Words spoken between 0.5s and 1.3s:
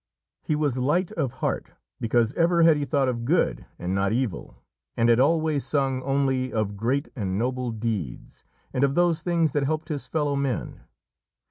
was light